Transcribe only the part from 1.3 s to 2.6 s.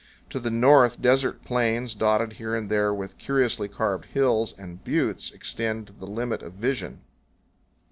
plains, dotted here